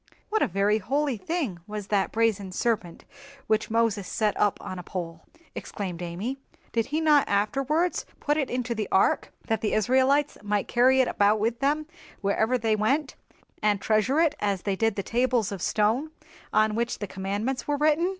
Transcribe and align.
"What 0.29 0.41
a 0.41 0.47
very 0.47 0.79
holy 0.79 1.15
thing 1.15 1.59
was 1.67 1.89
that 1.89 2.11
brazen 2.11 2.51
serpent 2.51 3.05
which 3.45 3.69
Moses 3.69 4.07
set 4.07 4.35
up 4.35 4.57
on 4.59 4.79
a 4.79 4.81
pole!" 4.81 5.27
exclaimed 5.53 6.01
Amy. 6.01 6.39
"Did 6.71 6.87
he 6.87 6.99
not 6.99 7.29
afterwards 7.29 8.07
put 8.19 8.35
it 8.35 8.49
into 8.49 8.73
the 8.73 8.87
ark, 8.91 9.31
that 9.45 9.61
the 9.61 9.73
Israelites 9.73 10.39
might 10.41 10.67
carry 10.67 11.01
it 11.01 11.07
about 11.07 11.39
with 11.39 11.59
them 11.59 11.85
wherever 12.19 12.57
they 12.57 12.75
went, 12.75 13.13
and 13.61 13.79
treasure 13.79 14.19
it 14.19 14.33
as 14.39 14.63
they 14.63 14.75
did 14.75 14.95
the 14.95 15.03
tables 15.03 15.51
of 15.51 15.61
stone 15.61 16.09
on 16.51 16.73
which 16.73 16.97
the 16.97 17.05
Commandments 17.05 17.67
were 17.67 17.77
written?" 17.77 18.09